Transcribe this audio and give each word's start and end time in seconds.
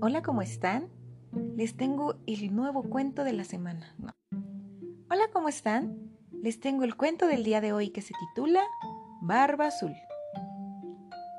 Hola, 0.00 0.22
¿cómo 0.22 0.42
están? 0.42 0.88
Les 1.56 1.76
tengo 1.76 2.14
el 2.28 2.54
nuevo 2.54 2.84
cuento 2.84 3.24
de 3.24 3.32
la 3.32 3.42
semana. 3.42 3.96
Hola, 5.10 5.24
¿cómo 5.32 5.48
están? 5.48 6.12
Les 6.40 6.60
tengo 6.60 6.84
el 6.84 6.94
cuento 6.94 7.26
del 7.26 7.42
día 7.42 7.60
de 7.60 7.72
hoy 7.72 7.90
que 7.90 8.00
se 8.00 8.14
titula 8.14 8.62
Barba 9.22 9.66
Azul. 9.66 9.96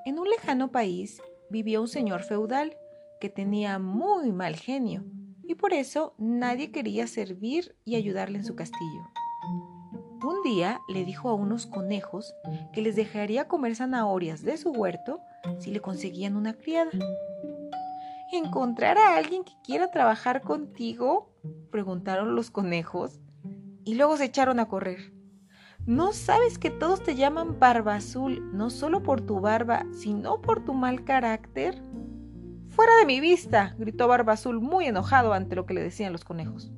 En 0.06 0.20
un 0.20 0.30
lejano 0.30 0.72
país 0.74 1.22
vivía 1.50 1.80
un 1.80 1.88
señor 1.88 2.24
feudal 2.24 2.76
que 3.22 3.30
tenía 3.30 3.80
muy 3.80 4.34
mal 4.34 4.58
genio 4.58 5.05
y 5.48 5.55
por 5.55 5.71
eso 5.71 6.14
nadie 6.18 6.73
quería 6.73 7.07
servir 7.07 7.78
y 7.86 7.96
ayudarle 7.96 8.39
en 8.39 8.46
su 8.46 8.57
castillo. 8.57 9.07
Un 10.21 10.44
día 10.44 10.82
le 10.89 11.05
dijo 11.05 11.30
a 11.30 11.34
unos 11.34 11.66
conejos 11.66 12.36
que 12.73 12.82
les 12.82 12.98
dejaría 12.98 13.48
comer 13.48 13.78
zanahorias 13.78 14.41
de 14.41 14.57
su 14.57 14.71
huerto 14.71 15.21
si 15.60 15.71
le 15.71 15.80
conseguían 15.80 16.36
una 16.36 16.56
criada. 16.56 16.92
¿Encontrar 18.32 18.97
a 18.97 19.18
alguien 19.18 19.43
que 19.43 19.54
quiera 19.64 19.89
trabajar 19.89 20.42
contigo? 20.42 21.33
preguntaron 21.71 22.36
los 22.36 22.51
conejos 22.51 23.20
y 23.86 23.96
luego 23.96 24.18
se 24.18 24.25
echaron 24.25 24.60
a 24.60 24.68
correr. 24.68 25.14
¿No 25.86 26.14
sabes 26.14 26.60
que 26.60 26.70
todos 26.70 27.01
te 27.01 27.15
llaman 27.15 27.60
barba 27.60 27.96
azul, 27.96 28.56
no 28.56 28.70
solo 28.70 29.01
por 29.01 29.21
tu 29.21 29.39
barba, 29.39 29.86
sino 29.93 30.42
por 30.42 30.64
tu 30.64 30.73
mal 30.73 31.04
carácter? 31.04 31.82
Fuera 32.67 32.95
de 32.97 33.06
mi 33.06 33.20
vista, 33.20 33.75
gritó 33.80 34.08
Barba 34.08 34.34
Azul 34.34 34.61
muy 34.61 34.86
enojado 34.86 35.34
ante 35.34 35.56
lo 35.56 35.66
que 35.66 35.73
le 35.73 35.81
decían 35.81 36.14
los 36.14 36.23
conejos. 36.23 36.72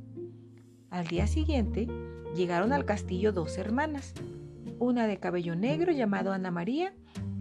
Al 0.89 1.05
día 1.05 1.27
siguiente 1.27 1.87
llegaron 2.33 2.71
al 2.71 2.85
castillo 2.85 3.33
dos 3.33 3.57
hermanas, 3.57 4.13
una 4.79 5.05
de 5.05 5.19
cabello 5.19 5.55
negro 5.55 5.91
llamado 5.91 6.31
Ana 6.31 6.49
María 6.49 6.93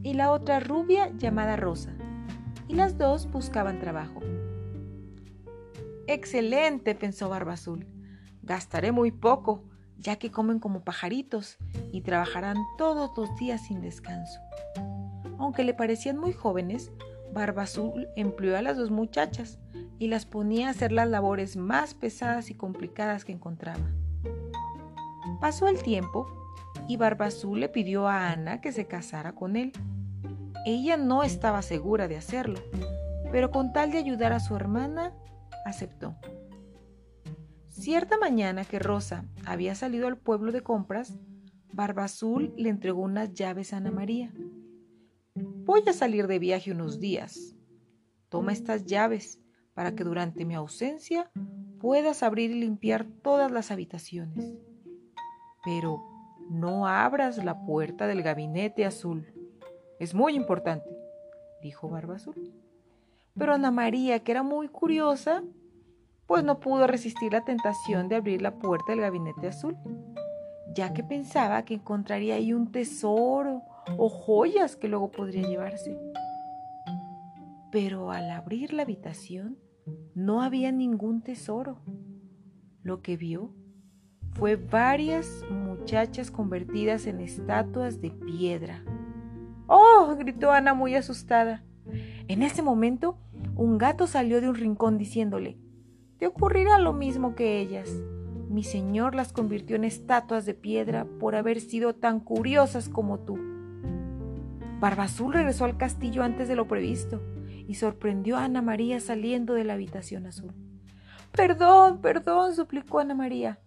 y 0.03 0.15
la 0.15 0.33
otra 0.33 0.61
rubia 0.61 1.11
llamada 1.17 1.57
Rosa, 1.57 1.95
y 2.71 2.75
las 2.75 2.97
dos 2.97 3.29
buscaban 3.29 3.81
trabajo. 3.81 4.21
Excelente, 6.07 6.95
pensó 6.95 7.29
Barba 7.29 7.55
Azul. 7.55 7.85
Gastaré 8.43 8.93
muy 8.93 9.11
poco, 9.11 9.65
ya 9.99 10.17
que 10.17 10.31
comen 10.31 10.61
como 10.61 10.85
pajaritos 10.85 11.57
y 11.91 12.03
trabajarán 12.03 12.57
todos 12.79 13.11
los 13.17 13.37
días 13.37 13.67
sin 13.67 13.81
descanso. 13.81 14.39
Aunque 15.39 15.65
le 15.65 15.75
parecían 15.75 16.17
muy 16.17 16.33
jóvenes, 16.33 16.93
Barba 17.33 17.65
Azul 17.65 18.07
empleó 18.15 18.57
a 18.57 18.63
las 18.63 18.77
dos 18.77 18.93
muchachas 18.93 19.59
y 19.99 20.07
las 20.07 20.25
ponía 20.25 20.69
a 20.69 20.71
hacer 20.71 20.93
las 20.93 21.09
labores 21.09 21.57
más 21.57 21.95
pesadas 21.95 22.51
y 22.51 22.55
complicadas 22.55 23.25
que 23.25 23.33
encontraba. 23.33 23.91
Pasó 25.41 25.67
el 25.67 25.83
tiempo 25.83 26.29
y 26.87 26.99
Barba 26.99 27.27
Azul 27.27 27.59
le 27.59 27.69
pidió 27.69 28.07
a 28.07 28.31
Ana 28.31 28.61
que 28.61 28.71
se 28.71 28.87
casara 28.87 29.33
con 29.35 29.57
él. 29.57 29.73
Ella 30.67 30.97
no 30.97 31.23
estaba 31.23 31.63
segura 31.63 32.07
de 32.09 32.17
hacerlo, 32.17 32.61
pero 33.33 33.51
con 33.51 33.73
tal 33.73 33.93
de 33.93 33.99
ayudar 33.99 34.33
a 34.33 34.41
su 34.41 34.57
hermana, 34.57 35.15
aceptó. 35.65 36.17
Cierta 37.69 38.19
mañana 38.19 38.65
que 38.65 38.79
Rosa 38.79 39.25
había 39.47 39.75
salido 39.75 40.07
al 40.07 40.19
pueblo 40.19 40.53
de 40.53 40.63
compras, 40.63 41.19
Barba 41.73 42.05
Azul 42.05 42.53
le 42.57 42.69
entregó 42.69 43.01
unas 43.01 43.33
llaves 43.33 43.73
a 43.73 43.79
Ana 43.79 43.91
María. 43.91 44.35
Voy 45.35 45.83
a 45.89 45.93
salir 45.93 46.27
de 46.27 46.39
viaje 46.39 46.73
unos 46.73 47.01
días. 47.01 47.57
Toma 48.29 48.53
estas 48.53 48.85
llaves 48.85 49.41
para 49.73 49.95
que 49.95 50.05
durante 50.05 50.45
mi 50.45 50.55
ausencia 50.55 51.31
puedas 51.79 52.23
abrir 52.23 52.51
y 52.51 52.61
limpiar 52.61 53.07
todas 53.23 53.51
las 53.51 53.71
habitaciones. 53.71 54.59
Pero 55.65 56.03
no 56.51 56.87
abras 56.87 57.43
la 57.43 57.65
puerta 57.65 58.07
del 58.07 58.23
gabinete 58.23 58.85
azul. 58.85 59.33
Es 60.01 60.15
muy 60.15 60.35
importante, 60.35 60.89
dijo 61.63 61.91
Barba 61.91 62.17
Azul. 62.17 62.55
Pero 63.39 63.53
Ana 63.53 63.71
María, 63.71 64.21
que 64.21 64.33
era 64.33 64.43
muy 64.43 64.69
curiosa, 64.69 65.45
pues 66.27 66.43
no 66.43 66.59
pudo 66.59 66.87
resistir 66.87 67.33
la 67.33 67.45
tentación 67.45 68.09
de 68.09 68.17
abrir 68.17 68.41
la 68.41 68.59
puerta 68.59 68.93
del 68.93 69.03
gabinete 69.03 69.49
azul, 69.49 69.77
ya 70.75 70.95
que 70.95 71.05
pensaba 71.05 71.67
que 71.67 71.75
encontraría 71.75 72.37
ahí 72.37 72.55
un 72.55 72.73
tesoro 72.73 73.61
o 73.99 74.09
joyas 74.09 74.75
que 74.75 74.89
luego 74.89 75.11
podría 75.11 75.47
llevarse. 75.47 75.95
Pero 77.71 78.11
al 78.11 78.31
abrir 78.31 78.73
la 78.73 78.85
habitación 78.85 79.59
no 80.15 80.41
había 80.41 80.73
ningún 80.73 81.21
tesoro. 81.21 81.77
Lo 82.83 83.03
que 83.03 83.19
vio 83.19 83.53
fue 84.33 84.57
varias 84.57 85.45
muchachas 85.51 86.31
convertidas 86.31 87.07
en 87.07 87.21
estatuas 87.21 88.01
de 88.01 88.13
piedra. 88.13 88.83
¡Oh! 89.73 90.17
gritó 90.19 90.51
Ana 90.51 90.75
muy 90.75 90.97
asustada. 90.97 91.63
En 92.27 92.43
ese 92.43 92.61
momento, 92.61 93.19
un 93.55 93.79
gato 93.79 94.09
salió 94.09 94.41
de 94.41 94.49
un 94.49 94.57
rincón 94.57 94.99
diciéndole, 94.99 95.59
Te 96.19 96.27
ocurrirá 96.27 96.81
lo 96.81 96.93
mismo 96.93 97.37
que 97.37 97.61
ellas. 97.61 97.89
Mi 98.49 98.65
señor 98.65 99.15
las 99.15 99.33
convirtió 99.33 99.77
en 99.77 99.85
estatuas 99.85 100.45
de 100.45 100.55
piedra 100.55 101.07
por 101.21 101.37
haber 101.37 101.61
sido 101.61 101.95
tan 101.95 102.19
curiosas 102.19 102.89
como 102.89 103.21
tú. 103.21 103.39
Barbazul 104.81 105.35
regresó 105.35 105.67
al 105.67 105.77
castillo 105.77 106.25
antes 106.25 106.49
de 106.49 106.57
lo 106.57 106.67
previsto 106.67 107.23
y 107.69 107.75
sorprendió 107.75 108.39
a 108.39 108.47
Ana 108.47 108.63
María 108.63 108.99
saliendo 108.99 109.55
de 109.55 109.63
la 109.63 109.75
habitación 109.75 110.27
azul. 110.27 110.53
Perdón, 111.31 112.01
perdón, 112.01 112.57
suplicó 112.57 112.99
Ana 112.99 113.15
María. 113.15 113.61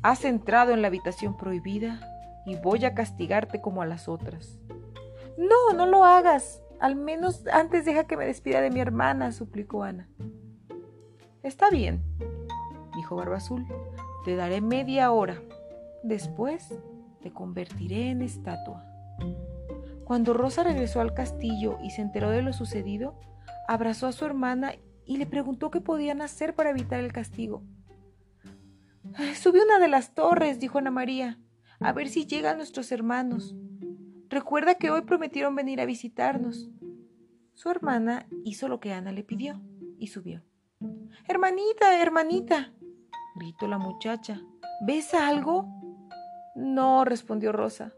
Has 0.00 0.24
entrado 0.24 0.72
en 0.72 0.80
la 0.80 0.88
habitación 0.88 1.36
prohibida 1.36 2.00
y 2.46 2.56
voy 2.56 2.86
a 2.86 2.94
castigarte 2.94 3.60
como 3.60 3.82
a 3.82 3.86
las 3.86 4.08
otras. 4.08 4.58
No, 5.36 5.72
no 5.74 5.86
lo 5.86 6.04
hagas. 6.04 6.62
Al 6.80 6.96
menos 6.96 7.46
antes 7.48 7.84
deja 7.84 8.04
que 8.04 8.16
me 8.16 8.26
despida 8.26 8.60
de 8.60 8.70
mi 8.70 8.80
hermana, 8.80 9.32
suplicó 9.32 9.82
Ana. 9.82 10.08
Está 11.42 11.70
bien, 11.70 12.02
dijo 12.96 13.16
Barba 13.16 13.36
Azul. 13.36 13.66
Te 14.24 14.36
daré 14.36 14.60
media 14.60 15.12
hora. 15.12 15.40
Después 16.02 16.74
te 17.22 17.32
convertiré 17.32 18.10
en 18.10 18.22
estatua. 18.22 18.84
Cuando 20.04 20.34
Rosa 20.34 20.62
regresó 20.62 21.00
al 21.00 21.14
castillo 21.14 21.78
y 21.82 21.90
se 21.90 22.02
enteró 22.02 22.30
de 22.30 22.42
lo 22.42 22.52
sucedido, 22.52 23.18
abrazó 23.66 24.06
a 24.06 24.12
su 24.12 24.24
hermana 24.24 24.74
y 25.06 25.16
le 25.16 25.26
preguntó 25.26 25.70
qué 25.70 25.80
podían 25.80 26.20
hacer 26.22 26.54
para 26.54 26.70
evitar 26.70 27.00
el 27.00 27.12
castigo. 27.12 27.62
Subí 29.34 29.58
una 29.58 29.78
de 29.78 29.88
las 29.88 30.14
torres, 30.14 30.60
dijo 30.60 30.78
Ana 30.78 30.90
María, 30.90 31.38
a 31.80 31.92
ver 31.92 32.08
si 32.08 32.26
llegan 32.26 32.56
nuestros 32.56 32.92
hermanos. 32.92 33.54
Recuerda 34.28 34.76
que 34.76 34.90
hoy 34.90 35.02
prometieron 35.02 35.54
venir 35.54 35.80
a 35.80 35.86
visitarnos. 35.86 36.70
Su 37.52 37.70
hermana 37.70 38.26
hizo 38.44 38.68
lo 38.68 38.80
que 38.80 38.92
Ana 38.92 39.12
le 39.12 39.22
pidió 39.22 39.60
y 39.98 40.08
subió. 40.08 40.42
Hermanita, 41.28 42.00
hermanita, 42.00 42.72
gritó 43.36 43.68
la 43.68 43.78
muchacha. 43.78 44.40
¿Ves 44.86 45.14
algo? 45.14 45.68
No, 46.54 47.04
respondió 47.04 47.52
Rosa. 47.52 47.94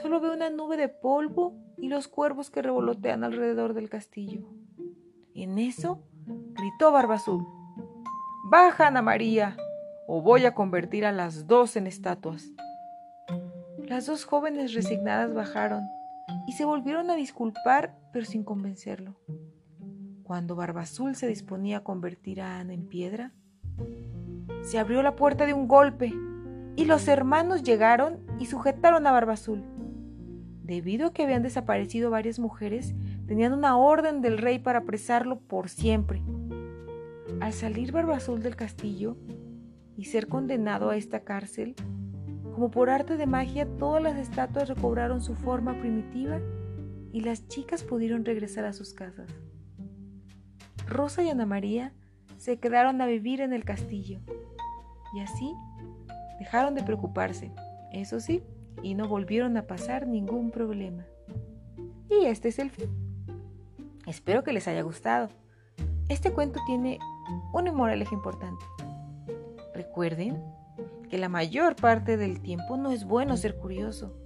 Solo 0.00 0.20
veo 0.20 0.32
una 0.32 0.50
nube 0.50 0.76
de 0.76 0.88
polvo 0.88 1.54
y 1.78 1.88
los 1.88 2.08
cuervos 2.08 2.50
que 2.50 2.62
revolotean 2.62 3.24
alrededor 3.24 3.74
del 3.74 3.88
castillo. 3.88 4.46
En 5.34 5.58
eso 5.58 6.02
gritó 6.26 6.92
Barba 6.92 7.14
Azul. 7.14 7.46
Baja, 8.44 8.88
Ana 8.88 9.00
María, 9.02 9.56
o 10.06 10.22
voy 10.22 10.44
a 10.44 10.54
convertir 10.54 11.06
a 11.06 11.12
las 11.12 11.46
dos 11.46 11.76
en 11.76 11.86
estatuas. 11.86 12.52
Las 13.90 14.06
dos 14.06 14.24
jóvenes 14.24 14.72
resignadas 14.72 15.34
bajaron 15.34 15.82
y 16.46 16.52
se 16.52 16.64
volvieron 16.64 17.10
a 17.10 17.16
disculpar, 17.16 17.98
pero 18.12 18.24
sin 18.24 18.44
convencerlo. 18.44 19.16
Cuando 20.22 20.54
Barba 20.54 20.82
Azul 20.82 21.16
se 21.16 21.26
disponía 21.26 21.78
a 21.78 21.82
convertir 21.82 22.40
a 22.40 22.60
Ana 22.60 22.72
en 22.72 22.86
piedra, 22.86 23.32
se 24.62 24.78
abrió 24.78 25.02
la 25.02 25.16
puerta 25.16 25.44
de 25.44 25.54
un 25.54 25.66
golpe 25.66 26.14
y 26.76 26.84
los 26.84 27.08
hermanos 27.08 27.64
llegaron 27.64 28.20
y 28.38 28.46
sujetaron 28.46 29.08
a 29.08 29.10
Barba 29.10 29.32
Azul. 29.32 29.64
Debido 30.62 31.08
a 31.08 31.12
que 31.12 31.24
habían 31.24 31.42
desaparecido 31.42 32.10
varias 32.10 32.38
mujeres, 32.38 32.94
tenían 33.26 33.52
una 33.52 33.76
orden 33.76 34.20
del 34.20 34.38
rey 34.38 34.60
para 34.60 34.78
apresarlo 34.78 35.40
por 35.40 35.68
siempre. 35.68 36.22
Al 37.40 37.52
salir 37.52 37.90
Barba 37.90 38.18
Azul 38.18 38.40
del 38.40 38.54
castillo 38.54 39.16
y 39.96 40.04
ser 40.04 40.28
condenado 40.28 40.90
a 40.90 40.96
esta 40.96 41.24
cárcel, 41.24 41.74
como 42.60 42.70
por 42.70 42.90
arte 42.90 43.16
de 43.16 43.24
magia 43.24 43.66
todas 43.78 44.02
las 44.02 44.18
estatuas 44.18 44.68
recobraron 44.68 45.22
su 45.22 45.34
forma 45.34 45.80
primitiva 45.80 46.40
y 47.10 47.22
las 47.22 47.48
chicas 47.48 47.82
pudieron 47.82 48.22
regresar 48.22 48.66
a 48.66 48.74
sus 48.74 48.92
casas. 48.92 49.30
Rosa 50.86 51.22
y 51.22 51.30
Ana 51.30 51.46
María 51.46 51.94
se 52.36 52.58
quedaron 52.58 53.00
a 53.00 53.06
vivir 53.06 53.40
en 53.40 53.54
el 53.54 53.64
castillo 53.64 54.20
y 55.14 55.20
así 55.20 55.54
Dejaron 56.38 56.74
de 56.74 56.82
preocuparse, 56.82 57.50
eso 57.92 58.20
sí, 58.20 58.42
y 58.82 58.94
no 58.94 59.08
volvieron 59.08 59.56
a 59.56 59.66
pasar 59.66 60.06
ningún 60.06 60.50
problema. 60.50 61.06
Y 62.10 62.26
este 62.26 62.48
es 62.48 62.58
el 62.58 62.70
fin. 62.70 62.90
Espero 64.06 64.44
que 64.44 64.52
les 64.52 64.68
haya 64.68 64.82
gustado. 64.82 65.30
Este 66.10 66.30
cuento 66.30 66.60
tiene 66.66 66.98
una 67.54 67.72
moraleja 67.72 68.14
importante. 68.14 68.64
Recuerden 69.74 70.42
que 71.10 71.18
la 71.18 71.28
mayor 71.28 71.76
parte 71.76 72.16
del 72.16 72.40
tiempo 72.40 72.76
no 72.76 72.92
es 72.92 73.04
bueno 73.04 73.36
ser 73.36 73.56
curioso, 73.56 74.16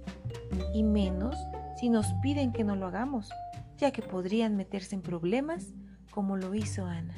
y 0.73 0.83
menos 0.83 1.35
si 1.77 1.89
nos 1.89 2.13
piden 2.21 2.53
que 2.53 2.63
no 2.63 2.75
lo 2.75 2.87
hagamos, 2.87 3.29
ya 3.77 3.91
que 3.91 4.01
podrían 4.01 4.55
meterse 4.55 4.95
en 4.95 5.01
problemas 5.01 5.73
como 6.11 6.37
lo 6.37 6.55
hizo 6.55 6.85
Ana. 6.85 7.15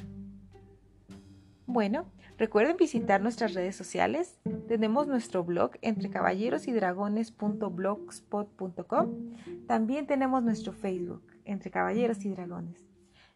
Bueno, 1.68 2.12
recuerden 2.38 2.78
visitar 2.78 3.22
nuestras 3.22 3.54
redes 3.54 3.76
sociales. 3.76 4.40
Tenemos 4.68 5.06
nuestro 5.08 5.44
blog 5.44 5.72
entre 5.82 6.10
caballerosydragones.blogspot.com. 6.10 9.10
También 9.68 10.08
tenemos 10.08 10.42
nuestro 10.44 10.72
Facebook 10.72 11.24
entre 11.44 11.70
Caballeros 11.70 12.24
y 12.26 12.30
Dragones. 12.30 12.88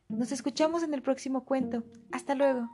Nos 0.08 0.32
escuchamos 0.32 0.82
en 0.84 0.94
el 0.94 1.02
próximo 1.02 1.44
cuento. 1.46 1.84
Hasta 2.12 2.36
luego. 2.36 2.70